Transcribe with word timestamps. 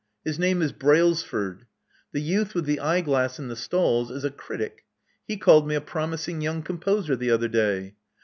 His 0.25 0.39
name 0.39 0.63
is 0.63 0.71
Brailsford. 0.71 1.67
The 2.11 2.21
youth 2.23 2.55
with 2.55 2.65
the 2.65 2.79
eye 2.79 3.01
glass 3.01 3.37
in 3.37 3.49
the 3.49 3.55
stalls 3.55 4.09
is 4.09 4.23
a 4.23 4.31
critic: 4.31 4.83
he 5.27 5.37
called 5.37 5.67
me 5.67 5.75
a 5.75 5.79
promising 5.79 6.41
young 6.41 6.63
com 6.63 6.79
poser 6.79 7.15
the 7.15 7.29
other 7.29 7.47
day. 7.47 7.93